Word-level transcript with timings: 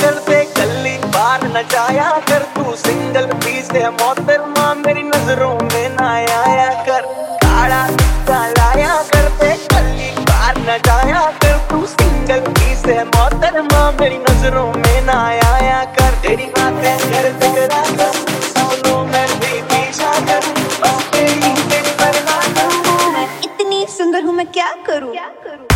करते 0.00 0.34
दे 0.34 0.44
गली 0.56 0.96
पार 1.14 1.44
न 1.46 1.62
जाया 1.72 2.10
कर। 2.28 2.42
तू 2.54 2.74
सिंगल 2.76 3.26
पीस 3.44 3.70
है 3.72 3.90
मोहतर 3.90 4.46
माँ 4.48 4.74
मेरी 4.76 5.02
नज़रों 5.02 5.54
में 5.54 5.88
ना 5.90 6.10
आया 6.10 6.68
कर। 6.86 7.02
काला 7.44 7.86
टिक्का 7.96 8.40
लाया 8.48 8.96
करते 9.12 9.46
दे 9.46 9.54
गली 9.72 10.10
पार 10.30 10.58
न 10.58 10.78
जाया 10.86 11.24
कर। 11.42 11.58
तू 11.70 11.86
सिंगल 11.86 12.40
पीस 12.50 12.84
है 12.86 13.04
मोतर 13.04 13.60
माँ 13.62 13.90
मेरी 14.00 14.18
नज़रों 14.18 14.66
में 14.72 15.00
ना 15.06 15.18
आया 15.26 15.84
कर। 15.98 16.14
तेरी 16.22 16.46
बातें 16.58 16.98
घर 16.98 17.30
टकरा 17.40 17.82
कर। 17.98 18.12
सपनों 18.48 19.04
में 19.04 19.26
भी 19.40 19.60
पीछा 19.72 20.12
कर। 20.28 20.48
बस 20.82 21.10
तेरी 21.12 21.54
तेरी 21.70 21.92
परवाह 22.00 23.22
इतनी 23.44 23.84
सुंदर 23.98 24.24
हूँ 24.24 24.34
मैं 24.34 24.46
क्या 24.52 24.72
करूँ 24.86 25.12
क्या 25.12 25.30
करूँ? 25.44 25.71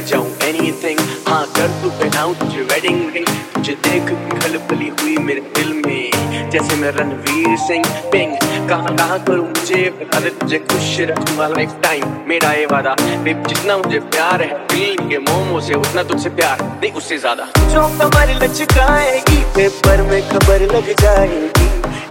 कर 0.00 0.06
जाऊँ 0.06 0.26
एनीथिंग 0.42 0.98
हाँ 1.28 1.44
कर 1.56 1.68
तू 1.82 1.90
पहनाऊं 1.90 2.34
तुझे 2.34 2.62
वेडिंग 2.70 3.00
रिंग 3.14 3.26
तुझे 3.54 3.72
देख 3.86 4.04
खलबली 4.42 4.88
हुई 5.00 5.16
मेरे 5.24 5.40
दिल 5.56 5.72
में. 5.76 6.50
जैसे 6.50 6.76
मैं 6.76 6.90
रणवीर 6.92 7.56
सिंह. 7.58 7.84
पिंग 8.12 8.32
कहाँ 8.68 8.94
कहाँ 8.96 9.18
करूँ 9.24 9.46
मुझे 9.48 9.82
बता 10.00 10.20
दे 10.20 10.30
तुझे 10.40 10.58
खुश 10.70 10.88
रखूँगा 11.10 11.48
लाइफ 11.48 11.74
टाइम 11.82 12.04
मेरा 12.28 12.52
ये 12.52 12.66
वादा. 12.72 12.94
बेब 13.24 13.46
जितना 13.46 13.76
मुझे 13.78 13.98
प्यार 14.16 14.42
है 14.42 14.48
दिल 14.72 14.96
के 15.08 15.18
मोमो 15.28 15.60
से 15.68 15.74
उतना 15.74 16.02
तुझसे 16.08 16.30
प्यार. 16.40 16.62
नहीं 16.62 16.92
उससे 16.92 17.18
ज़्यादा. 17.18 17.44
जो 17.72 17.86
कमर 17.98 18.34
लचकाएगी. 18.42 19.42
पेपर 19.56 20.02
में 20.10 20.20
खबर 20.30 20.66
लग 20.74 20.92
जाएगी. 21.02 21.66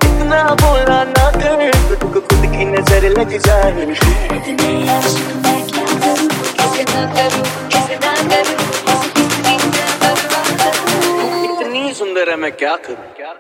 इतना 0.10 0.44
बोला 0.62 1.04
ना 1.18 1.30
कर. 1.42 1.72
तुझको 1.90 2.20
खुद 2.20 2.52
की 2.56 2.66
नज़र 2.78 3.10
लग 3.20 3.38
जाएगी. 3.48 3.94
सुंदर 11.94 12.30
है 12.30 12.36
मैं 12.36 12.52
क्या 12.52 12.76
करूँ? 12.76 12.96
क्या 12.96 13.34